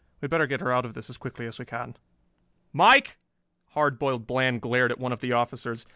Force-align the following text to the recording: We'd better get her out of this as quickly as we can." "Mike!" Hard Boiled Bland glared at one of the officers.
We'd 0.19 0.31
better 0.31 0.47
get 0.47 0.61
her 0.61 0.71
out 0.71 0.83
of 0.83 0.95
this 0.95 1.11
as 1.11 1.17
quickly 1.19 1.45
as 1.45 1.59
we 1.59 1.65
can." 1.65 1.95
"Mike!" 2.73 3.19
Hard 3.73 3.99
Boiled 3.99 4.25
Bland 4.25 4.59
glared 4.63 4.91
at 4.91 4.97
one 4.99 5.11
of 5.11 5.19
the 5.21 5.31
officers. 5.33 5.85